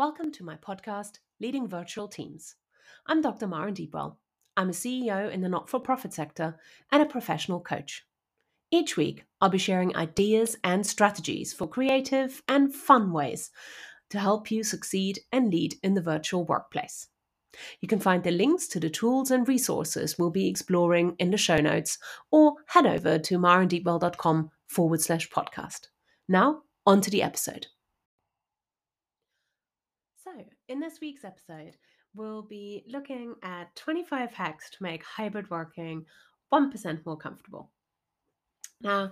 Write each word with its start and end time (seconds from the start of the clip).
Welcome 0.00 0.32
to 0.32 0.44
my 0.44 0.56
podcast, 0.56 1.18
Leading 1.40 1.68
Virtual 1.68 2.08
Teams. 2.08 2.54
I'm 3.06 3.20
Dr. 3.20 3.46
Maren 3.46 3.74
Deepwell. 3.74 4.16
I'm 4.56 4.70
a 4.70 4.72
CEO 4.72 5.30
in 5.30 5.42
the 5.42 5.48
not 5.50 5.68
for 5.68 5.78
profit 5.78 6.14
sector 6.14 6.58
and 6.90 7.02
a 7.02 7.04
professional 7.04 7.60
coach. 7.60 8.06
Each 8.70 8.96
week, 8.96 9.26
I'll 9.42 9.50
be 9.50 9.58
sharing 9.58 9.94
ideas 9.94 10.56
and 10.64 10.86
strategies 10.86 11.52
for 11.52 11.68
creative 11.68 12.42
and 12.48 12.74
fun 12.74 13.12
ways 13.12 13.50
to 14.08 14.18
help 14.18 14.50
you 14.50 14.64
succeed 14.64 15.18
and 15.32 15.50
lead 15.50 15.74
in 15.82 15.92
the 15.92 16.00
virtual 16.00 16.46
workplace. 16.46 17.08
You 17.82 17.86
can 17.86 18.00
find 18.00 18.24
the 18.24 18.30
links 18.30 18.68
to 18.68 18.80
the 18.80 18.88
tools 18.88 19.30
and 19.30 19.46
resources 19.46 20.18
we'll 20.18 20.30
be 20.30 20.48
exploring 20.48 21.14
in 21.18 21.30
the 21.30 21.36
show 21.36 21.58
notes 21.58 21.98
or 22.30 22.54
head 22.68 22.86
over 22.86 23.18
to 23.18 23.38
marendeepwell.com 23.38 24.50
forward 24.66 25.02
slash 25.02 25.28
podcast. 25.28 25.88
Now, 26.26 26.62
on 26.86 27.02
to 27.02 27.10
the 27.10 27.22
episode. 27.22 27.66
In 30.70 30.78
this 30.78 31.00
week's 31.00 31.24
episode, 31.24 31.76
we'll 32.14 32.42
be 32.42 32.84
looking 32.86 33.34
at 33.42 33.74
25 33.74 34.30
hacks 34.30 34.70
to 34.70 34.76
make 34.80 35.02
hybrid 35.02 35.50
working 35.50 36.06
1% 36.54 37.04
more 37.04 37.16
comfortable. 37.16 37.72
Now, 38.80 39.10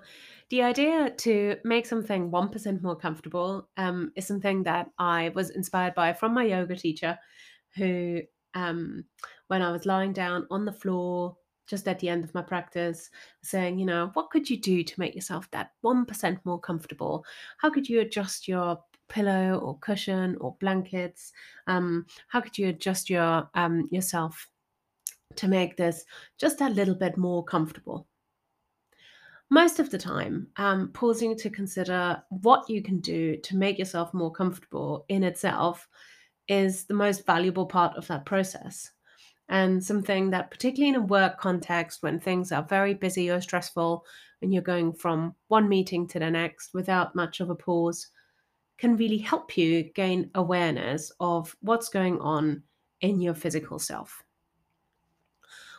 the 0.51 0.63
idea 0.63 1.11
to 1.11 1.57
make 1.65 1.85
something 1.85 2.31
1% 2.31 2.81
more 2.81 2.95
comfortable 2.95 3.69
um, 3.77 4.13
is 4.15 4.25
something 4.25 4.63
that 4.63 4.91
I 5.01 5.33
was 5.35 5.51
inspired 5.51 5.97
by 5.97 6.13
from 6.13 6.33
my 6.33 6.45
yoga 6.45 6.77
teacher, 6.77 7.19
who, 7.75 8.21
um, 8.55 9.05
when 9.49 9.61
I 9.61 9.73
was 9.73 9.85
lying 9.85 10.13
down 10.13 10.47
on 10.53 10.65
the 10.65 10.71
floor 10.71 11.37
just 11.67 11.89
at 11.89 11.99
the 11.99 12.09
end 12.09 12.23
of 12.23 12.35
my 12.35 12.43
practice, 12.43 13.11
saying, 13.43 13.81
you 13.81 13.85
know, 13.85 14.11
what 14.15 14.31
could 14.31 14.49
you 14.49 14.61
do 14.61 14.85
to 14.85 15.01
make 15.01 15.17
yourself 15.17 15.51
that 15.51 15.73
1% 15.85 16.39
more 16.45 16.61
comfortable? 16.61 17.25
How 17.59 17.69
could 17.69 17.89
you 17.89 18.01
adjust 18.01 18.47
your 18.47 18.79
pillow 19.09 19.59
or 19.59 19.79
cushion 19.79 20.37
or 20.41 20.57
blankets? 20.61 21.33
Um, 21.67 22.07
how 22.29 22.41
could 22.41 22.57
you 22.59 22.69
adjust 22.69 23.11
your 23.11 23.49
um, 23.55 23.89
yourself 23.91 24.49
to 25.37 25.49
make 25.49 25.77
this 25.77 26.05
just 26.39 26.61
a 26.61 26.69
little 26.69 26.95
bit 26.95 27.17
more 27.17 27.45
comfortable? 27.45 28.07
Most 29.51 29.79
of 29.79 29.91
the 29.91 29.99
time, 29.99 30.49
um, 30.57 30.91
pausing 30.93 31.35
to 31.39 31.49
consider 31.49 32.23
what 32.29 32.69
you 32.69 32.83
can 32.83 33.01
do 33.01 33.37
to 33.39 33.57
make 33.57 33.79
yourself 33.79 34.13
more 34.13 34.31
comfortable 34.31 35.07
in 35.09 35.25
itself 35.25 35.89
is 36.49 36.85
the 36.85 36.95
most 36.95 37.25
valuable 37.25 37.65
part 37.65 37.97
of 37.97 38.07
that 38.09 38.27
process. 38.27 38.91
And 39.49 39.83
something 39.83 40.29
that, 40.31 40.51
particularly 40.51 40.91
in 40.91 41.03
a 41.03 41.07
work 41.07 41.39
context 41.39 42.03
when 42.03 42.21
things 42.21 42.53
are 42.53 42.63
very 42.63 42.93
busy 42.93 43.31
or 43.31 43.41
stressful, 43.41 44.05
and 44.43 44.53
you're 44.53 44.63
going 44.63 44.93
from 44.93 45.35
one 45.49 45.67
meeting 45.67 46.07
to 46.09 46.19
the 46.19 46.31
next 46.31 46.75
without 46.75 47.15
much 47.15 47.41
of 47.41 47.49
a 47.49 47.55
pause, 47.55 48.09
can 48.79 48.97
really 48.97 49.19
help 49.19 49.57
you 49.57 49.83
gain 49.95 50.31
awareness 50.35 51.13
of 51.21 51.55
what's 51.61 51.89
going 51.89 52.19
on 52.21 52.63
in 53.01 53.21
your 53.21 53.35
physical 53.35 53.79
self. 53.79 54.23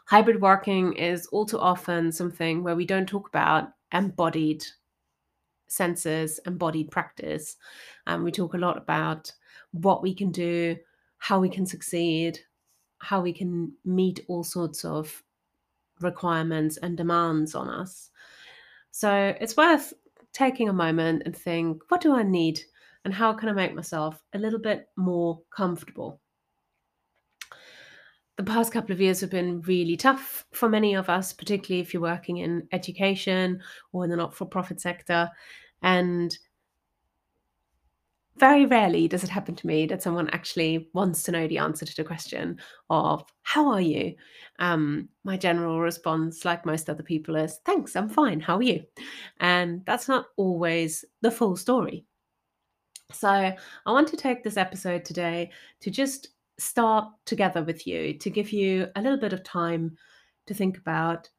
Hybrid 0.06 0.42
working 0.42 0.94
is 0.94 1.28
all 1.28 1.46
too 1.46 1.60
often 1.60 2.12
something 2.12 2.64
where 2.64 2.76
we 2.76 2.86
don't 2.86 3.08
talk 3.08 3.28
about 3.30 3.70
embodied 3.94 4.66
senses, 5.68 6.40
embodied 6.46 6.92
practice. 6.92 7.58
Um, 8.08 8.24
we 8.24 8.32
talk 8.32 8.54
a 8.54 8.58
lot 8.58 8.78
about 8.78 9.32
what 9.72 10.02
we 10.02 10.14
can 10.14 10.32
do, 10.32 10.76
how 11.20 11.40
we 11.40 11.50
can 11.50 11.66
succeed, 11.66 12.40
how 12.98 13.22
we 13.22 13.32
can 13.32 13.72
meet 13.86 14.26
all 14.28 14.44
sorts 14.44 14.84
of 14.84 15.24
requirements 16.02 16.78
and 16.78 16.98
demands 16.98 17.56
on 17.56 17.70
us. 17.70 18.10
So 18.92 19.36
it's 19.40 19.56
worth 19.56 19.94
taking 20.34 20.70
a 20.70 20.74
moment 20.74 21.24
and 21.26 21.36
think 21.36 21.84
what 21.90 22.02
do 22.02 22.16
I 22.16 22.24
need 22.24 22.62
and 23.06 23.14
how 23.14 23.34
can 23.34 23.50
I 23.50 23.54
make 23.54 23.74
myself 23.74 24.22
a 24.34 24.40
little 24.40 24.60
bit 24.60 24.88
more 24.98 25.40
comfortable? 25.56 26.20
The 28.38 28.44
past 28.44 28.72
couple 28.72 28.94
of 28.94 29.02
years 29.02 29.20
have 29.22 29.32
been 29.32 29.62
really 29.62 29.98
tough 29.98 30.46
for 30.54 30.70
many 30.70 30.96
of 30.96 31.10
us, 31.10 31.34
particularly 31.34 31.82
if 31.82 31.94
you're 31.94 32.02
working 32.02 32.38
in 32.38 32.68
education 32.72 33.62
or 33.92 34.06
in 34.06 34.10
the 34.10 34.16
not 34.16 34.34
for 34.34 34.46
profit 34.46 34.80
sector. 34.80 35.30
And 35.82 36.38
very 38.40 38.66
rarely 38.66 39.08
does 39.08 39.24
it 39.24 39.30
happen 39.30 39.54
to 39.54 39.68
me 39.68 39.86
that 39.86 40.02
someone 40.02 40.30
actually 40.30 40.90
wants 40.94 41.24
to 41.24 41.32
know 41.32 41.48
the 41.48 41.58
answer 41.58 41.86
to 41.86 41.96
the 41.96 42.04
question 42.04 42.58
of 42.90 43.24
how 43.42 43.70
are 43.70 43.82
you 43.82 44.16
um, 44.60 45.10
my 45.26 45.36
general 45.36 45.82
response 45.82 46.46
like 46.46 46.66
most 46.66 46.90
other 46.90 47.04
people 47.04 47.36
is 47.36 47.60
thanks 47.66 47.96
i'm 47.96 48.08
fine 48.08 48.40
how 48.40 48.56
are 48.56 48.64
you 48.64 48.82
and 49.42 49.86
that's 49.86 50.08
not 50.08 50.28
always 50.38 51.04
the 51.22 51.30
full 51.30 51.58
story 51.58 52.06
so, 53.12 53.30
I 53.30 53.56
want 53.92 54.08
to 54.10 54.18
take 54.18 54.44
this 54.44 54.58
episode 54.58 55.04
today 55.04 55.52
to 55.82 55.90
just 55.90 56.30
start 56.60 57.08
together 57.26 57.64
with 57.64 57.88
you, 57.88 58.14
to 58.20 58.30
give 58.30 58.52
you 58.52 58.88
a 58.96 59.02
little 59.02 59.18
bit 59.18 59.34
of 59.34 59.44
time 59.44 59.98
to 60.46 60.54
think 60.54 60.78
about 60.78 61.30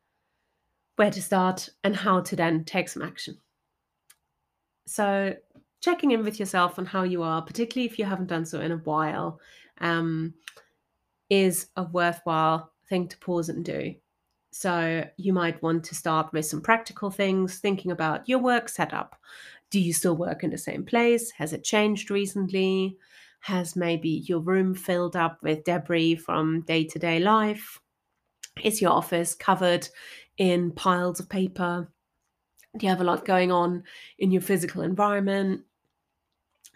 where 0.97 1.11
to 1.11 1.23
start 1.23 1.69
and 1.85 1.95
how 1.95 2.21
to 2.21 2.37
then 2.37 2.65
take 2.65 2.89
some 2.89 3.03
action. 3.03 3.39
So, 4.87 5.35
checking 5.81 6.11
in 6.11 6.25
with 6.25 6.41
yourself 6.41 6.79
on 6.79 6.87
how 6.87 7.05
you 7.05 7.23
are, 7.23 7.41
particularly 7.41 7.89
if 7.91 7.99
you 7.99 8.05
haven't 8.05 8.27
done 8.27 8.45
so 8.45 8.61
in 8.61 8.73
a 8.73 8.79
while, 8.79 9.41
um, 9.81 10.35
is 11.29 11.69
a 11.77 11.85
worthwhile 11.85 12.73
thing 12.89 13.07
to 13.09 13.19
pause 13.19 13.49
and 13.49 13.65
do. 13.65 13.95
So, 14.51 15.05
you 15.17 15.33
might 15.33 15.63
want 15.63 15.85
to 15.85 15.95
start 15.95 16.33
with 16.33 16.47
some 16.47 16.61
practical 16.61 17.11
things, 17.13 17.61
thinking 17.61 17.93
about 17.93 18.29
your 18.29 18.41
work 18.41 18.69
setup. 18.69 19.15
Do 19.71 19.81
you 19.81 19.93
still 19.93 20.17
work 20.17 20.43
in 20.43 20.51
the 20.51 20.59
same 20.59 20.85
place? 20.85 21.31
Has 21.33 21.53
it 21.53 21.65
changed 21.65 22.11
recently? 22.11 22.99
Has 23.41 23.77
maybe 23.77 24.25
your 24.27 24.41
room 24.41 24.75
filled 24.75 25.17
up 25.17 25.39
with 25.43 25.65
debris 25.65 26.17
from 26.17 26.63
day 26.63 26.85
to 26.85 26.99
day 26.99 27.21
life? 27.21 27.81
Is 28.63 28.83
your 28.83 28.91
office 28.91 29.35
covered 29.35 29.89
in 30.37 30.73
piles 30.73 31.21
of 31.21 31.29
paper? 31.29 31.89
Do 32.77 32.87
you 32.87 32.91
have 32.91 33.01
a 33.01 33.05
lot 33.05 33.25
going 33.25 33.51
on 33.51 33.85
in 34.19 34.31
your 34.31 34.43
physical 34.43 34.83
environment? 34.83 35.63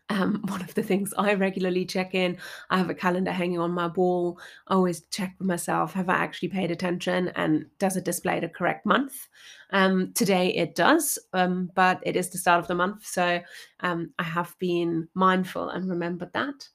Um, 0.09 0.43
one 0.49 0.63
of 0.63 0.75
the 0.75 0.83
things 0.83 1.15
I 1.17 1.35
regularly 1.35 1.85
check 1.85 2.15
in. 2.15 2.39
I 2.71 2.79
have 2.79 2.91
a 2.91 2.95
calendar 2.95 3.33
hanging 3.33 3.59
on 3.59 3.73
my 3.73 3.89
wall. 3.89 4.39
I 4.69 4.75
always 4.75 5.03
check 5.11 5.35
with 5.39 5.49
myself 5.49 5.93
have 5.95 6.09
I 6.09 6.15
actually 6.15 6.49
paid 6.49 6.71
attention 6.71 7.29
and 7.37 7.67
does 7.79 7.97
it 7.97 8.05
display 8.05 8.41
the 8.41 8.49
correct 8.49 8.87
month? 8.87 9.29
Um, 9.71 10.13
today 10.15 10.55
it 10.55 10.75
does, 10.75 11.19
um, 11.33 11.71
but 11.75 12.01
it 12.05 12.17
is 12.17 12.31
the 12.31 12.39
start 12.39 12.61
of 12.61 12.69
the 12.69 12.75
month. 12.75 13.07
So 13.07 13.41
um, 13.81 14.13
I 14.19 14.25
have 14.25 14.55
been 14.59 15.09
mindful 15.15 15.71
and 15.71 15.89
remembered 15.89 16.33
that. 16.33 16.69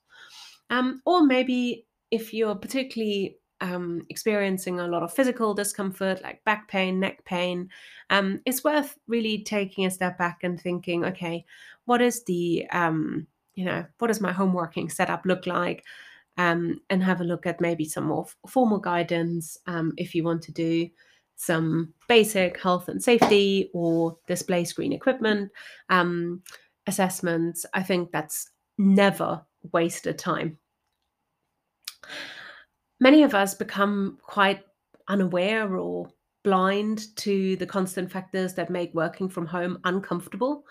Um, 0.69 1.01
or 1.05 1.25
maybe 1.25 1.85
if 2.11 2.33
you're 2.33 2.55
particularly 2.55 3.38
um, 3.61 4.05
experiencing 4.09 4.79
a 4.79 4.87
lot 4.87 5.03
of 5.03 5.13
physical 5.13 5.53
discomfort 5.53 6.21
like 6.23 6.43
back 6.45 6.67
pain, 6.67 6.99
neck 6.99 7.23
pain, 7.25 7.69
um, 8.09 8.41
it's 8.45 8.63
worth 8.63 8.97
really 9.07 9.43
taking 9.43 9.85
a 9.85 9.91
step 9.91 10.17
back 10.17 10.43
and 10.43 10.59
thinking, 10.59 11.05
okay, 11.05 11.45
what 11.85 12.01
is 12.01 12.23
the, 12.23 12.67
um, 12.71 13.27
you 13.55 13.65
know, 13.65 13.85
what 13.97 14.07
does 14.07 14.21
my 14.21 14.31
home 14.31 14.53
working 14.53 14.89
setup 14.89 15.25
look 15.25 15.45
like? 15.45 15.83
Um, 16.37 16.79
and 16.89 17.03
have 17.03 17.19
a 17.19 17.25
look 17.25 17.45
at 17.45 17.59
maybe 17.59 17.83
some 17.83 18.05
more 18.05 18.25
formal 18.47 18.79
guidance 18.79 19.57
um, 19.67 19.91
if 19.97 20.15
you 20.15 20.23
want 20.23 20.41
to 20.43 20.53
do 20.53 20.89
some 21.35 21.93
basic 22.07 22.61
health 22.61 22.87
and 22.87 23.03
safety 23.03 23.69
or 23.73 24.17
display 24.25 24.63
screen 24.63 24.93
equipment 24.93 25.51
um, 25.89 26.41
assessments. 26.87 27.65
I 27.73 27.83
think 27.83 28.11
that's 28.11 28.51
never 28.77 29.41
wasted 29.73 30.17
time 30.17 30.57
many 32.99 33.23
of 33.23 33.33
us 33.33 33.53
become 33.53 34.17
quite 34.21 34.63
unaware 35.07 35.75
or 35.77 36.09
blind 36.43 37.15
to 37.17 37.55
the 37.57 37.65
constant 37.65 38.11
factors 38.11 38.53
that 38.53 38.69
make 38.69 38.93
working 38.93 39.29
from 39.29 39.45
home 39.45 39.79
uncomfortable. 39.83 40.65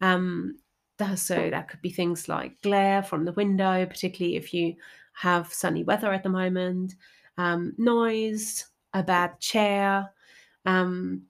Um, 0.00 0.58
so 1.14 1.50
that 1.50 1.68
could 1.68 1.80
be 1.80 1.90
things 1.90 2.28
like 2.28 2.60
glare 2.62 3.02
from 3.02 3.24
the 3.24 3.32
window, 3.32 3.86
particularly 3.86 4.36
if 4.36 4.52
you 4.52 4.74
have 5.12 5.52
sunny 5.52 5.84
weather 5.84 6.12
at 6.12 6.22
the 6.22 6.28
moment, 6.28 6.94
um, 7.36 7.72
noise, 7.78 8.66
a 8.94 9.02
bad 9.02 9.38
chair. 9.40 10.12
Um, 10.66 11.22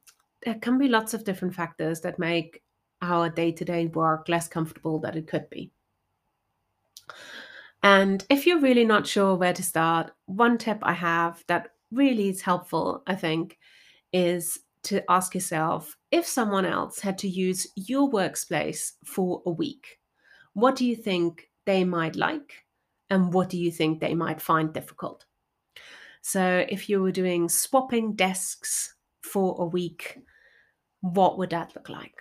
there 0.43 0.55
can 0.55 0.79
be 0.79 0.89
lots 0.89 1.15
of 1.15 1.25
different 1.25 1.55
factors 1.55 2.01
that 2.01 2.19
make 2.19 2.63
our 3.03 3.29
day 3.29 3.53
to 3.53 3.65
day 3.65 3.87
work 3.87 4.29
less 4.29 4.49
comfortable 4.49 4.99
than 4.99 5.17
it 5.17 5.27
could 5.27 5.49
be. 5.51 5.71
And 7.83 8.25
if 8.29 8.47
you're 8.47 8.61
really 8.61 8.85
not 8.85 9.07
sure 9.07 9.35
where 9.37 9.53
to 9.53 9.63
start, 9.63 10.11
one 10.27 10.59
tip 10.59 10.79
I 10.83 10.93
have 10.93 11.45
that 11.47 11.69
really 11.93 12.29
is 12.29 12.43
helpful, 12.43 13.03
I 13.07 13.15
think, 13.15 13.59
is 14.13 14.59
to 14.85 15.03
ask 15.11 15.35
yourself 15.35 15.97
if 16.11 16.27
someone 16.27 16.65
else 16.65 17.01
had 17.01 17.19
to 17.19 17.29
use 17.29 17.67
your 17.77 18.11
workspace 18.11 18.93
for 19.05 19.43
a 19.47 19.51
week, 19.51 19.99
what 20.55 20.77
do 20.77 20.87
you 20.87 20.97
think 20.97 21.51
they 21.67 21.85
might 21.85 22.17
like? 22.17 22.65
And 23.11 23.33
what 23.33 23.49
do 23.49 23.59
you 23.59 23.71
think 23.71 24.01
they 24.01 24.15
might 24.15 24.41
find 24.41 24.73
difficult? 24.73 25.25
So, 26.21 26.67
if 26.69 26.89
you 26.89 27.01
were 27.01 27.13
doing 27.13 27.49
swapping 27.49 28.15
desks 28.15 28.95
for 29.23 29.57
a 29.59 29.65
week, 29.65 30.19
what 31.01 31.39
would 31.39 31.51
that 31.51 31.75
look 31.75 31.89
like? 31.89 32.21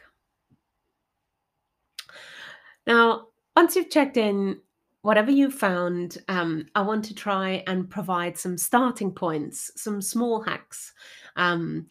Now, 2.85 3.27
once 3.55 3.75
you've 3.75 3.89
checked 3.89 4.15
in 4.15 4.61
whatever 5.01 5.31
you 5.31 5.51
found, 5.51 6.17
um, 6.27 6.65
I 6.75 6.81
want 6.81 7.05
to 7.05 7.15
try 7.15 7.63
and 7.67 7.89
provide 7.89 8.37
some 8.37 8.57
starting 8.57 9.11
points, 9.11 9.71
some 9.75 10.01
small 10.01 10.41
hacks, 10.41 10.93
um, 11.35 11.87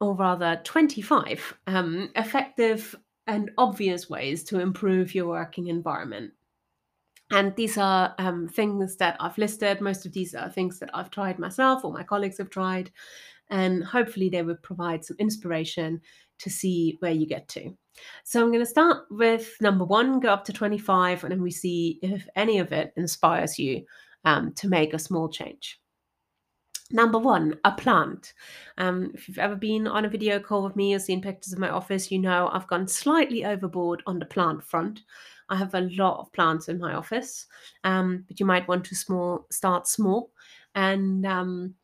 or 0.00 0.14
rather 0.14 0.60
25 0.64 1.54
um, 1.66 2.10
effective 2.16 2.94
and 3.26 3.50
obvious 3.56 4.10
ways 4.10 4.44
to 4.44 4.60
improve 4.60 5.14
your 5.14 5.28
working 5.28 5.68
environment. 5.68 6.32
And 7.30 7.54
these 7.56 7.78
are 7.78 8.14
um, 8.18 8.48
things 8.48 8.96
that 8.96 9.16
I've 9.18 9.38
listed. 9.38 9.80
Most 9.80 10.04
of 10.04 10.12
these 10.12 10.34
are 10.34 10.50
things 10.50 10.78
that 10.78 10.90
I've 10.92 11.10
tried 11.10 11.38
myself 11.38 11.84
or 11.84 11.92
my 11.92 12.02
colleagues 12.02 12.38
have 12.38 12.50
tried. 12.50 12.90
And 13.50 13.84
hopefully, 13.84 14.28
they 14.28 14.42
will 14.42 14.56
provide 14.56 15.04
some 15.04 15.16
inspiration 15.18 16.00
to 16.38 16.50
see 16.50 16.96
where 17.00 17.12
you 17.12 17.26
get 17.26 17.48
to. 17.48 17.76
So, 18.24 18.40
I'm 18.40 18.50
going 18.50 18.60
to 18.60 18.66
start 18.66 19.04
with 19.10 19.56
number 19.60 19.84
one, 19.84 20.20
go 20.20 20.28
up 20.28 20.44
to 20.46 20.52
25, 20.52 21.24
and 21.24 21.32
then 21.32 21.42
we 21.42 21.50
see 21.50 21.98
if 22.02 22.28
any 22.36 22.58
of 22.58 22.72
it 22.72 22.92
inspires 22.96 23.58
you 23.58 23.84
um, 24.24 24.52
to 24.54 24.68
make 24.68 24.94
a 24.94 24.98
small 24.98 25.28
change. 25.28 25.80
Number 26.90 27.18
one, 27.18 27.58
a 27.64 27.72
plant. 27.72 28.34
Um, 28.76 29.10
if 29.14 29.26
you've 29.26 29.38
ever 29.38 29.56
been 29.56 29.86
on 29.86 30.04
a 30.04 30.08
video 30.08 30.38
call 30.38 30.62
with 30.62 30.76
me 30.76 30.94
or 30.94 30.98
seen 30.98 31.22
pictures 31.22 31.52
of 31.52 31.58
my 31.58 31.70
office, 31.70 32.10
you 32.10 32.18
know 32.18 32.50
I've 32.52 32.66
gone 32.66 32.86
slightly 32.86 33.44
overboard 33.44 34.02
on 34.06 34.18
the 34.18 34.26
plant 34.26 34.62
front. 34.62 35.00
I 35.48 35.56
have 35.56 35.74
a 35.74 35.88
lot 35.92 36.20
of 36.20 36.32
plants 36.32 36.68
in 36.68 36.78
my 36.78 36.94
office, 36.94 37.46
um, 37.84 38.24
but 38.28 38.38
you 38.38 38.46
might 38.46 38.68
want 38.68 38.84
to 38.86 38.94
small 38.94 39.46
start 39.50 39.88
small. 39.88 40.30
And 40.74 41.24
um, 41.26 41.74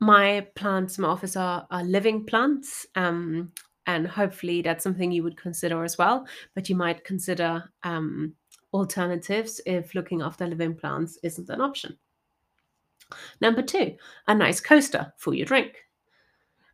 my 0.00 0.46
plants 0.54 0.98
in 0.98 1.02
my 1.02 1.08
office 1.08 1.36
are, 1.36 1.66
are 1.70 1.84
living 1.84 2.24
plants, 2.24 2.86
um, 2.94 3.52
and 3.86 4.06
hopefully 4.06 4.62
that's 4.62 4.82
something 4.82 5.12
you 5.12 5.22
would 5.22 5.36
consider 5.36 5.84
as 5.84 5.96
well. 5.96 6.26
But 6.54 6.68
you 6.68 6.76
might 6.76 7.04
consider 7.04 7.64
um, 7.82 8.34
alternatives 8.72 9.60
if 9.66 9.94
looking 9.94 10.22
after 10.22 10.46
living 10.46 10.74
plants 10.74 11.18
isn't 11.22 11.48
an 11.48 11.60
option. 11.60 11.96
Number 13.40 13.62
two, 13.62 13.96
a 14.26 14.34
nice 14.34 14.60
coaster 14.60 15.12
for 15.16 15.34
your 15.34 15.46
drink. 15.46 15.76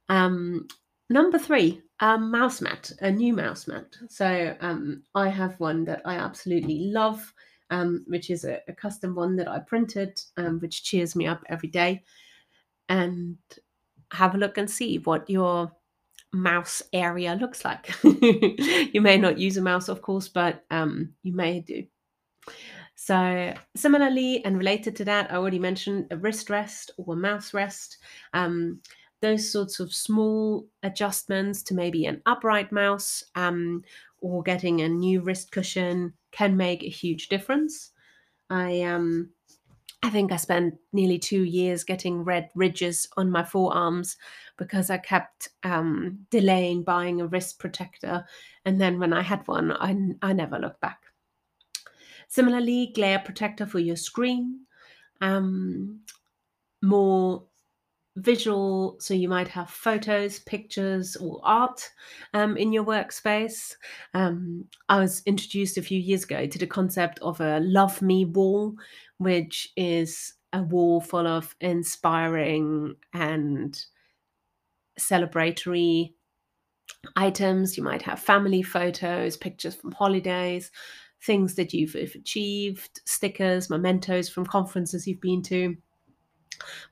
Um, 0.09 0.67
number 1.11 1.38
three, 1.38 1.82
a 2.00 2.19
mouse 2.19 2.61
mat, 2.61 2.91
a 3.00 3.11
new 3.11 3.32
mouse 3.32 3.69
mat. 3.69 3.97
So 4.08 4.56
um, 4.61 5.03
I 5.15 5.29
have 5.29 5.61
one 5.61 5.85
that 5.85 6.03
I 6.05 6.17
absolutely 6.17 6.91
love, 6.93 7.32
um, 7.70 8.05
which 8.08 8.31
is 8.31 8.44
a, 8.44 8.61
a, 8.69 8.73
custom 8.73 9.15
one 9.15 9.37
that 9.37 9.49
I 9.49 9.61
printed, 9.61 10.20
um, 10.37 10.58
which 10.61 10.85
cheers 10.85 11.15
me 11.15 11.26
up 11.26 11.43
every 11.49 11.69
day. 11.69 12.03
And 12.88 13.38
have 14.11 14.35
a 14.35 14.38
look 14.38 14.58
and 14.58 14.70
see 14.70 14.99
what 14.99 15.29
your 15.31 15.73
mouse 16.32 16.82
area 16.93 17.34
looks 17.34 17.64
like. 17.64 17.93
you 18.05 19.00
may 19.00 19.19
not 19.19 19.38
use 19.38 19.56
a 19.56 19.62
mouse, 19.62 19.88
of 19.88 20.02
course, 20.02 20.29
but 20.29 20.64
um, 20.70 21.12
you 21.23 21.34
may 21.34 21.61
do. 21.61 21.84
So, 22.94 23.52
similarly 23.75 24.44
and 24.44 24.56
related 24.56 24.94
to 24.96 25.05
that, 25.06 25.31
I 25.32 25.37
already 25.37 25.58
mentioned 25.58 26.06
a 26.11 26.17
wrist 26.17 26.50
rest 26.50 26.93
or 26.99 27.14
a 27.14 27.17
mouse 27.17 27.52
rest. 27.52 27.99
Um, 28.32 28.81
those 29.20 29.50
sorts 29.50 29.81
of 29.81 29.94
small 29.94 30.67
adjustments 30.82 31.62
to 31.64 31.75
maybe 31.75 32.06
an 32.06 32.23
upright 32.26 32.73
mouse 32.73 33.25
um, 33.34 33.82
or 34.20 34.43
getting 34.43 34.81
a 34.81 34.88
new 34.88 35.20
wrist 35.20 35.52
cushion 35.52 36.12
can 36.32 36.56
make 36.56 36.82
a 36.82 36.88
huge 36.88 37.29
difference. 37.29 37.90
I 38.50 38.82
um, 38.82 39.31
I 40.02 40.11
think 40.11 40.32
I 40.32 40.37
spent 40.37 40.75
nearly 40.93 41.19
two 41.19 41.44
years 41.44 41.84
getting 41.84 42.25
red 42.25 42.50
ridges 42.55 43.08
on 43.17 43.31
my 43.31 43.44
forearms 43.44 44.17
because 44.62 44.91
I 44.91 44.99
kept 44.99 45.49
um, 45.64 46.26
delaying 46.31 46.85
buying 46.85 47.20
a 47.20 47.26
wrist 47.26 47.59
protector. 47.59 48.25
And 48.64 48.81
then 48.81 49.00
when 49.00 49.12
I 49.12 49.23
had 49.23 49.47
one, 49.49 49.73
I, 49.73 49.97
I 50.23 50.32
never 50.32 50.59
looked 50.59 50.81
back. 50.81 51.00
Similarly, 52.29 52.93
glare 52.94 53.19
protector 53.19 53.67
for 53.67 53.81
your 53.81 53.97
screen. 53.97 54.61
Um, 55.20 56.00
more 56.81 57.44
visual, 58.17 58.97
so 59.00 59.14
you 59.14 59.29
might 59.29 59.49
have 59.49 59.69
photos, 59.70 60.38
pictures, 60.38 61.17
or 61.17 61.41
art 61.43 61.91
um, 62.32 62.56
in 62.56 62.73
your 62.73 62.85
workspace. 62.85 63.75
Um, 64.15 64.67
I 64.88 65.00
was 65.00 65.23
introduced 65.26 65.76
a 65.76 65.82
few 65.82 65.99
years 65.99 66.25
ago 66.25 66.47
to 66.47 66.58
the 66.58 66.67
concept 66.67 67.19
of 67.20 67.41
a 67.41 67.61
Love 67.61 68.00
Me 68.00 68.25
wall, 68.25 68.75
which 69.19 69.73
is 69.76 70.35
a 70.53 70.62
wall 70.62 71.00
full 71.00 71.26
of 71.26 71.56
inspiring 71.61 72.94
and 73.15 73.85
celebratory 75.03 76.13
items. 77.17 77.77
You 77.77 77.83
might 77.83 78.03
have 78.03 78.21
family 78.21 78.63
photos, 78.63 79.37
pictures 79.37 79.75
from 79.75 79.93
holidays, 79.93 80.71
things 81.23 81.55
that 81.55 81.73
you've 81.73 81.95
achieved, 81.95 83.01
stickers, 83.05 83.71
mementos 83.71 84.29
from 84.29 84.47
conferences 84.47 85.07
you've 85.07 85.21
been 85.21 85.43
to. 85.43 85.77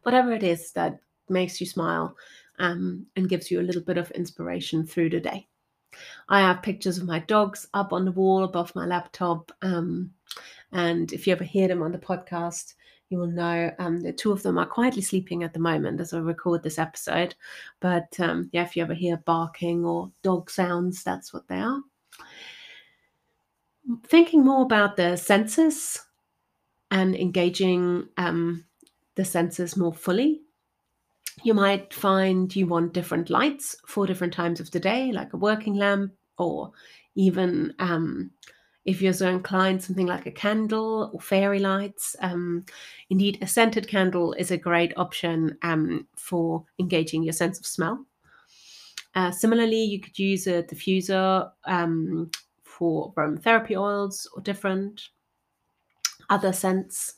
Whatever 0.03 0.33
it 0.33 0.43
is 0.43 0.73
that 0.73 0.99
makes 1.29 1.61
you 1.61 1.67
smile 1.67 2.17
um, 2.59 3.07
and 3.17 3.29
gives 3.29 3.51
you 3.51 3.61
a 3.61 3.63
little 3.63 3.83
bit 3.83 3.99
of 3.99 4.11
inspiration 4.13 4.87
through 4.87 5.11
the 5.11 5.21
day. 5.21 5.47
I 6.29 6.41
have 6.41 6.63
pictures 6.63 6.99
of 6.99 7.07
my 7.07 7.19
dogs 7.21 7.67
up 7.75 7.93
on 7.93 8.05
the 8.05 8.13
wall 8.13 8.45
above 8.45 8.75
my 8.75 8.87
laptop. 8.87 9.51
Um, 9.63 10.13
and 10.73 11.13
if 11.13 11.27
you 11.27 11.33
ever 11.33 11.45
hear 11.45 11.67
them 11.67 11.83
on 11.83 11.93
the 11.93 11.99
podcast, 11.99 12.75
you 13.11 13.19
will 13.19 13.27
know 13.27 13.71
um, 13.79 14.01
the 14.01 14.13
two 14.13 14.33
of 14.33 14.43
them 14.43 14.59
are 14.59 14.67
quietly 14.67 15.03
sleeping 15.03 15.43
at 15.43 15.53
the 15.53 15.59
moment 15.59 16.01
as 16.01 16.13
I 16.13 16.19
record 16.19 16.63
this 16.63 16.79
episode. 16.79 17.35
But 17.81 18.19
um, 18.19 18.49
yeah, 18.53 18.63
if 18.63 18.77
you 18.77 18.83
ever 18.83 18.95
hear 18.95 19.19
barking 19.19 19.85
or 19.85 20.11
dog 20.23 20.51
sounds, 20.51 21.03
that's 21.03 21.33
what 21.33 21.47
they 21.49 21.59
are. 21.59 21.81
Thinking 24.07 24.45
more 24.45 24.63
about 24.63 24.97
the 24.97 25.17
senses 25.17 26.01
and 26.91 27.15
engaging 27.15 28.09
um, 28.17 28.65
the 29.17 29.25
senses 29.25 29.77
more 29.77 29.93
fully 29.93 30.43
you 31.43 31.55
might 31.55 31.93
find 31.93 32.55
you 32.55 32.67
want 32.67 32.93
different 32.93 33.31
lights 33.31 33.77
for 33.87 34.07
different 34.07 34.33
times 34.33 34.61
of 34.61 34.71
the 34.71 34.81
day, 34.81 35.13
like 35.13 35.33
a 35.33 35.39
working 35.39 35.75
lamp, 35.75 36.13
or 36.39 36.73
even 37.15 37.75
um, 37.79 38.31
if 38.85 39.03
you're 39.03 39.13
so 39.13 39.29
inclined, 39.29 39.83
something 39.83 40.07
like 40.07 40.27
a 40.27 40.31
candle 40.31 41.11
or 41.13 41.21
fairy 41.21 41.59
lights. 41.59 42.17
Um, 42.21 42.65
indeed, 43.11 43.39
a 43.43 43.47
scented 43.47 43.89
candle 43.89 44.33
is 44.35 44.51
a 44.51 44.57
great 44.57 44.93
option 44.97 45.59
um, 45.63 46.07
for 46.17 46.65
engaging 46.79 47.23
your 47.23 47.33
sense 47.33 47.59
of 47.59 47.67
smell. 47.67 48.07
Uh, 49.15 49.31
similarly, 49.31 49.83
you 49.83 50.01
could 50.01 50.19
use 50.19 50.47
a 50.47 50.63
diffuser 50.63 51.51
um, 51.65 52.31
for 52.63 53.13
aromatherapy 53.15 53.77
oils 53.77 54.29
or 54.35 54.43
different 54.43 55.09
other 56.31 56.53
scents. 56.53 57.15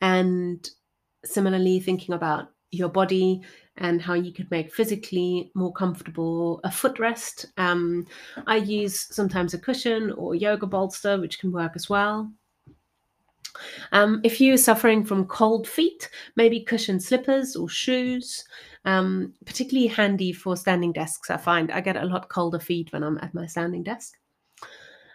And 0.00 0.68
similarly, 1.24 1.80
thinking 1.80 2.14
about 2.14 2.50
your 2.70 2.88
body 2.88 3.42
and 3.78 4.02
how 4.02 4.14
you 4.14 4.32
could 4.32 4.50
make 4.50 4.72
physically 4.72 5.50
more 5.54 5.72
comfortable 5.72 6.60
a 6.64 6.68
footrest. 6.68 7.46
Um, 7.56 8.06
I 8.46 8.56
use 8.56 9.06
sometimes 9.14 9.54
a 9.54 9.58
cushion 9.58 10.12
or 10.12 10.34
yoga 10.34 10.66
bolster, 10.66 11.20
which 11.20 11.38
can 11.38 11.52
work 11.52 11.72
as 11.74 11.88
well. 11.88 12.30
Um, 13.92 14.20
if 14.24 14.40
you're 14.40 14.56
suffering 14.56 15.04
from 15.04 15.26
cold 15.26 15.68
feet, 15.68 16.08
maybe 16.36 16.60
cushion 16.60 16.98
slippers 17.00 17.56
or 17.56 17.68
shoes, 17.68 18.44
um, 18.84 19.34
particularly 19.44 19.88
handy 19.88 20.32
for 20.32 20.56
standing 20.56 20.92
desks. 20.92 21.30
I 21.30 21.36
find 21.36 21.70
I 21.70 21.80
get 21.80 21.96
a 21.96 22.04
lot 22.04 22.28
colder 22.28 22.58
feet 22.58 22.92
when 22.92 23.02
I'm 23.02 23.18
at 23.18 23.34
my 23.34 23.46
standing 23.46 23.82
desk. 23.82 24.14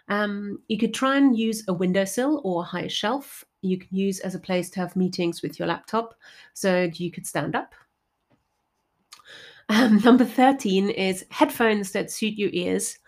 Um, 0.08 0.60
you 0.68 0.78
could 0.78 0.94
try 0.94 1.16
and 1.16 1.36
use 1.36 1.64
a 1.68 1.72
windowsill 1.72 2.40
or 2.44 2.62
a 2.62 2.66
higher 2.66 2.88
shelf. 2.88 3.44
You 3.60 3.78
can 3.78 3.94
use 3.94 4.20
as 4.20 4.34
a 4.34 4.40
place 4.40 4.70
to 4.70 4.80
have 4.80 4.96
meetings 4.96 5.42
with 5.42 5.58
your 5.58 5.68
laptop, 5.68 6.14
so 6.54 6.88
you 6.94 7.10
could 7.10 7.26
stand 7.26 7.54
up. 7.54 7.74
Um, 9.68 9.98
number 10.04 10.24
13 10.24 10.90
is 10.90 11.24
headphones 11.30 11.92
that 11.92 12.10
suit 12.10 12.34
your 12.34 12.50
ears. 12.52 12.98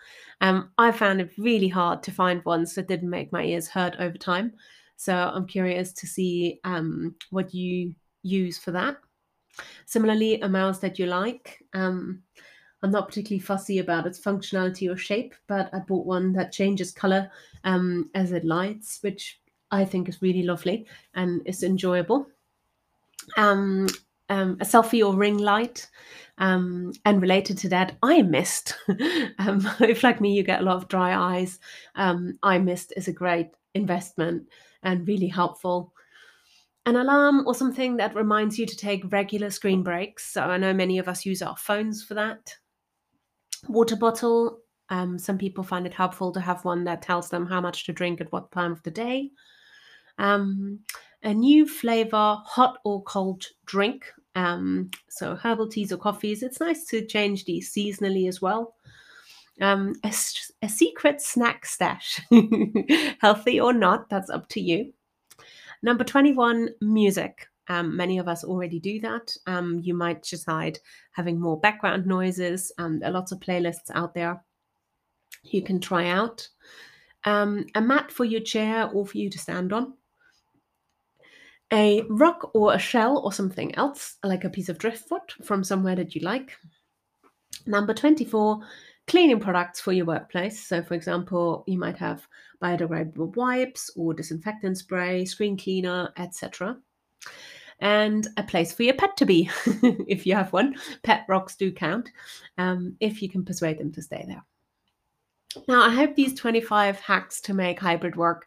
Um, 0.41 0.71
I 0.77 0.91
found 0.91 1.21
it 1.21 1.31
really 1.37 1.67
hard 1.67 2.01
to 2.03 2.11
find 2.11 2.43
ones 2.45 2.73
that 2.75 2.87
didn't 2.87 3.09
make 3.09 3.31
my 3.31 3.43
ears 3.43 3.67
hurt 3.67 3.95
over 3.99 4.17
time. 4.17 4.53
So 4.97 5.15
I'm 5.15 5.47
curious 5.47 5.93
to 5.93 6.07
see 6.07 6.59
um, 6.63 7.15
what 7.29 7.53
you 7.53 7.95
use 8.23 8.57
for 8.57 8.71
that. 8.71 8.97
Similarly, 9.85 10.41
a 10.41 10.49
mouse 10.49 10.79
that 10.79 10.97
you 10.97 11.05
like. 11.05 11.63
Um, 11.73 12.23
I'm 12.83 12.91
not 12.91 13.07
particularly 13.07 13.39
fussy 13.39 13.79
about 13.79 14.07
its 14.07 14.19
functionality 14.19 14.91
or 14.91 14.97
shape, 14.97 15.35
but 15.47 15.69
I 15.73 15.79
bought 15.79 16.05
one 16.05 16.33
that 16.33 16.51
changes 16.51 16.91
color 16.91 17.29
um, 17.63 18.09
as 18.15 18.31
it 18.31 18.45
lights, 18.45 18.99
which 19.01 19.39
I 19.69 19.85
think 19.85 20.09
is 20.09 20.21
really 20.21 20.43
lovely 20.43 20.87
and 21.13 21.41
is 21.45 21.63
enjoyable. 21.63 22.27
Um, 24.31 24.57
a 24.61 24.65
selfie 24.65 25.05
or 25.05 25.15
ring 25.15 25.37
light. 25.37 25.89
Um, 26.37 26.93
and 27.05 27.21
related 27.21 27.57
to 27.59 27.69
that, 27.69 27.97
eye 28.01 28.23
mist. 28.23 28.75
um, 29.37 29.67
if, 29.79 30.03
like 30.03 30.21
me, 30.21 30.33
you 30.33 30.43
get 30.43 30.61
a 30.61 30.63
lot 30.63 30.77
of 30.77 30.87
dry 30.87 31.35
eyes, 31.35 31.59
um, 31.95 32.39
eye 32.41 32.57
mist 32.57 32.93
is 32.97 33.07
a 33.07 33.13
great 33.13 33.49
investment 33.75 34.47
and 34.81 35.07
really 35.07 35.27
helpful. 35.27 35.93
An 36.87 36.95
alarm 36.95 37.43
or 37.45 37.53
something 37.53 37.97
that 37.97 38.15
reminds 38.15 38.57
you 38.57 38.65
to 38.65 38.75
take 38.75 39.11
regular 39.11 39.51
screen 39.51 39.83
breaks. 39.83 40.33
So 40.33 40.41
I 40.41 40.57
know 40.57 40.73
many 40.73 40.97
of 40.97 41.07
us 41.07 41.27
use 41.27 41.43
our 41.43 41.57
phones 41.57 42.03
for 42.03 42.15
that 42.15 42.55
water 43.67 43.95
bottle, 43.95 44.59
Um, 44.89 45.17
some 45.17 45.37
people 45.37 45.63
find 45.63 45.85
it 45.85 45.93
helpful 45.93 46.33
to 46.33 46.41
have 46.41 46.65
one 46.65 46.83
that 46.83 47.01
tells 47.01 47.29
them 47.29 47.45
how 47.45 47.61
much 47.61 47.85
to 47.85 47.93
drink 47.93 48.19
at 48.19 48.31
what 48.33 48.51
time 48.51 48.73
of 48.73 48.83
the 48.83 48.91
day. 48.91 49.31
Um, 50.17 50.79
a 51.23 51.33
new 51.33 51.65
flavor, 51.65 52.37
hot 52.43 52.79
or 52.83 53.01
cold 53.03 53.45
drink. 53.65 54.11
Um, 54.35 54.91
so 55.09 55.35
herbal 55.35 55.67
teas 55.67 55.91
or 55.91 55.97
coffees. 55.97 56.43
It's 56.43 56.59
nice 56.59 56.85
to 56.87 57.05
change 57.05 57.45
these 57.45 57.73
seasonally 57.73 58.27
as 58.27 58.41
well. 58.41 58.75
Um, 59.59 59.93
a, 60.03 60.13
a 60.61 60.69
secret 60.69 61.21
snack 61.21 61.65
stash, 61.65 62.19
healthy 63.19 63.59
or 63.59 63.73
not, 63.73 64.09
that's 64.09 64.29
up 64.29 64.47
to 64.49 64.61
you. 64.61 64.93
Number 65.83 66.03
21, 66.03 66.69
music. 66.81 67.47
Um, 67.67 67.95
many 67.95 68.17
of 68.17 68.27
us 68.27 68.43
already 68.43 68.79
do 68.79 68.99
that. 69.01 69.35
Um, 69.45 69.79
you 69.83 69.93
might 69.93 70.23
decide 70.23 70.79
having 71.11 71.39
more 71.39 71.59
background 71.59 72.05
noises. 72.05 72.71
Um, 72.77 72.99
there 72.99 73.09
are 73.09 73.13
lots 73.13 73.31
of 73.31 73.39
playlists 73.39 73.91
out 73.93 74.13
there 74.13 74.41
you 75.43 75.61
can 75.61 75.79
try 75.79 76.07
out. 76.07 76.47
Um, 77.23 77.65
a 77.75 77.81
mat 77.81 78.11
for 78.11 78.25
your 78.25 78.41
chair 78.41 78.89
or 78.89 79.05
for 79.05 79.17
you 79.17 79.29
to 79.29 79.39
stand 79.39 79.73
on. 79.73 79.93
A 81.73 82.03
rock 82.09 82.51
or 82.53 82.73
a 82.73 82.79
shell 82.79 83.19
or 83.19 83.31
something 83.31 83.73
else, 83.75 84.17
like 84.23 84.43
a 84.43 84.49
piece 84.49 84.69
of 84.69 84.77
driftwood 84.77 85.21
from 85.41 85.63
somewhere 85.63 85.95
that 85.95 86.15
you 86.15 86.21
like. 86.21 86.57
Number 87.65 87.93
24, 87.93 88.59
cleaning 89.07 89.39
products 89.39 89.79
for 89.79 89.93
your 89.93 90.05
workplace. 90.05 90.65
So, 90.67 90.83
for 90.83 90.93
example, 90.93 91.63
you 91.67 91.77
might 91.77 91.97
have 91.97 92.27
biodegradable 92.61 93.35
wipes 93.35 93.89
or 93.95 94.13
disinfectant 94.13 94.77
spray, 94.77 95.25
screen 95.25 95.57
cleaner, 95.57 96.11
etc. 96.17 96.77
And 97.79 98.27
a 98.37 98.43
place 98.43 98.73
for 98.73 98.83
your 98.83 98.93
pet 98.93 99.17
to 99.17 99.25
be, 99.25 99.49
if 99.65 100.25
you 100.25 100.35
have 100.35 100.53
one. 100.53 100.75
Pet 101.03 101.25
rocks 101.27 101.55
do 101.55 101.71
count, 101.71 102.09
um, 102.57 102.95
if 102.99 103.21
you 103.21 103.29
can 103.29 103.43
persuade 103.43 103.79
them 103.79 103.91
to 103.93 104.01
stay 104.01 104.23
there. 104.27 104.43
Now, 105.67 105.81
I 105.81 105.89
hope 105.89 106.15
these 106.15 106.33
25 106.39 106.99
hacks 106.99 107.41
to 107.41 107.53
make 107.53 107.79
hybrid 107.79 108.15
work 108.15 108.45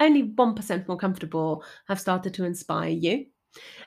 only 0.00 0.24
1% 0.24 0.88
more 0.88 0.96
comfortable 0.96 1.64
have 1.88 2.00
started 2.00 2.34
to 2.34 2.44
inspire 2.44 2.90
you. 2.90 3.26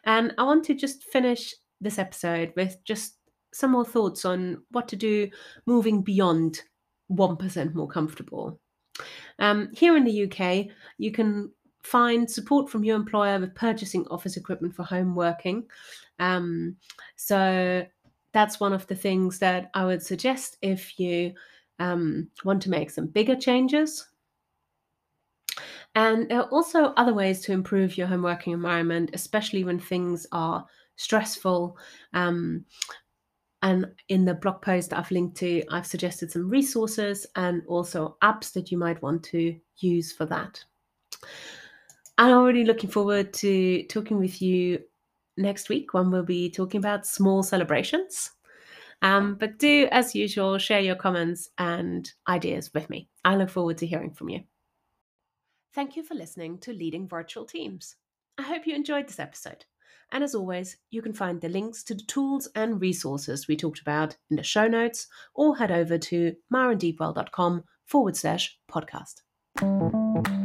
And 0.05 0.33
I 0.37 0.43
want 0.43 0.65
to 0.65 0.73
just 0.73 1.03
finish 1.03 1.53
this 1.81 1.99
episode 1.99 2.53
with 2.55 2.77
just 2.83 3.15
some 3.53 3.71
more 3.71 3.85
thoughts 3.85 4.25
on 4.25 4.63
what 4.71 4.87
to 4.89 4.95
do 4.95 5.29
moving 5.65 6.01
beyond 6.01 6.61
1% 7.11 7.73
more 7.73 7.87
comfortable. 7.87 8.59
Um, 9.39 9.69
here 9.73 9.95
in 9.95 10.03
the 10.03 10.23
UK, 10.25 10.67
you 10.97 11.11
can 11.11 11.51
find 11.83 12.29
support 12.29 12.69
from 12.69 12.83
your 12.83 12.95
employer 12.95 13.39
with 13.39 13.55
purchasing 13.55 14.05
office 14.07 14.37
equipment 14.37 14.75
for 14.75 14.83
home 14.83 15.15
working. 15.15 15.65
Um, 16.19 16.75
so 17.15 17.85
that's 18.33 18.59
one 18.59 18.73
of 18.73 18.85
the 18.87 18.95
things 18.95 19.39
that 19.39 19.71
I 19.73 19.85
would 19.85 20.03
suggest 20.03 20.57
if 20.61 20.99
you 20.99 21.33
um, 21.79 22.29
want 22.43 22.61
to 22.63 22.69
make 22.69 22.91
some 22.91 23.07
bigger 23.07 23.35
changes. 23.35 24.08
And 25.95 26.29
there 26.29 26.39
are 26.41 26.49
also 26.49 26.93
other 26.97 27.13
ways 27.13 27.41
to 27.41 27.51
improve 27.51 27.97
your 27.97 28.07
home 28.07 28.21
working 28.21 28.53
environment, 28.53 29.11
especially 29.13 29.63
when 29.63 29.79
things 29.79 30.27
are 30.31 30.65
stressful. 30.95 31.77
Um, 32.13 32.65
and 33.61 33.87
in 34.07 34.23
the 34.23 34.35
blog 34.35 34.61
post 34.61 34.91
that 34.91 34.99
I've 34.99 35.11
linked 35.11 35.37
to, 35.37 35.63
I've 35.69 35.87
suggested 35.87 36.31
some 36.31 36.49
resources 36.49 37.25
and 37.35 37.63
also 37.67 38.17
apps 38.23 38.53
that 38.53 38.71
you 38.71 38.77
might 38.77 39.01
want 39.01 39.23
to 39.23 39.55
use 39.77 40.13
for 40.13 40.25
that. 40.27 40.63
I'm 42.17 42.33
already 42.33 42.63
looking 42.65 42.89
forward 42.89 43.33
to 43.35 43.83
talking 43.83 44.17
with 44.17 44.41
you 44.41 44.79
next 45.37 45.69
week 45.69 45.93
when 45.93 46.11
we'll 46.11 46.23
be 46.23 46.49
talking 46.49 46.79
about 46.79 47.07
small 47.07 47.43
celebrations. 47.43 48.31
Um, 49.01 49.35
but 49.35 49.57
do, 49.57 49.87
as 49.91 50.13
usual, 50.13 50.57
share 50.57 50.81
your 50.81 50.95
comments 50.95 51.49
and 51.57 52.11
ideas 52.27 52.73
with 52.73 52.89
me. 52.89 53.07
I 53.23 53.35
look 53.35 53.49
forward 53.49 53.77
to 53.79 53.87
hearing 53.87 54.11
from 54.11 54.29
you. 54.29 54.41
Thank 55.73 55.95
you 55.95 56.03
for 56.03 56.15
listening 56.15 56.57
to 56.59 56.73
Leading 56.73 57.07
Virtual 57.07 57.45
Teams. 57.45 57.95
I 58.37 58.43
hope 58.43 58.65
you 58.65 58.75
enjoyed 58.75 59.07
this 59.07 59.19
episode. 59.19 59.65
And 60.11 60.23
as 60.23 60.33
always, 60.33 60.77
you 60.89 61.01
can 61.01 61.13
find 61.13 61.39
the 61.39 61.49
links 61.49 61.83
to 61.83 61.93
the 61.93 62.03
tools 62.03 62.47
and 62.55 62.81
resources 62.81 63.47
we 63.47 63.55
talked 63.55 63.79
about 63.79 64.17
in 64.31 64.37
the 64.37 64.43
show 64.43 64.67
notes 64.67 65.07
or 65.35 65.57
head 65.57 65.71
over 65.71 65.97
to 65.97 66.35
marendeepwell.com 66.51 67.63
forward 67.85 68.17
slash 68.17 68.57
podcast. 68.71 70.38